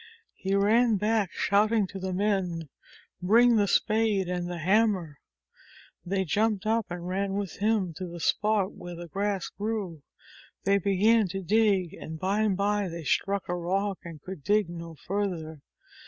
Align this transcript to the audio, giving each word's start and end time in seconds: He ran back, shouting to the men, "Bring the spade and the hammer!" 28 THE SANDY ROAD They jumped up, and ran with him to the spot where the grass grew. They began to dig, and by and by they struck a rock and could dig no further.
He 0.33 0.55
ran 0.55 0.95
back, 0.97 1.31
shouting 1.31 1.85
to 1.85 1.99
the 1.99 2.11
men, 2.11 2.69
"Bring 3.21 3.55
the 3.55 3.67
spade 3.67 4.27
and 4.27 4.49
the 4.49 4.57
hammer!" 4.57 5.19
28 6.05 6.05
THE 6.05 6.09
SANDY 6.09 6.13
ROAD 6.17 6.17
They 6.17 6.25
jumped 6.25 6.65
up, 6.65 6.85
and 6.89 7.07
ran 7.07 7.33
with 7.35 7.57
him 7.57 7.93
to 7.97 8.07
the 8.07 8.19
spot 8.19 8.71
where 8.71 8.95
the 8.95 9.07
grass 9.07 9.49
grew. 9.49 10.01
They 10.63 10.79
began 10.79 11.27
to 11.27 11.43
dig, 11.43 11.93
and 11.93 12.19
by 12.19 12.39
and 12.41 12.57
by 12.57 12.87
they 12.89 13.03
struck 13.03 13.47
a 13.47 13.53
rock 13.55 13.99
and 14.03 14.19
could 14.19 14.43
dig 14.43 14.69
no 14.71 14.95
further. 14.95 15.59